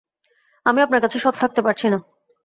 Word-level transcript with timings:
আমি 0.65 0.79
আপনার 0.81 1.01
কাছে 1.01 1.17
সৎ 1.19 1.35
থাকতে 1.39 1.61
পারছি 1.61 1.85
না। 1.89 1.97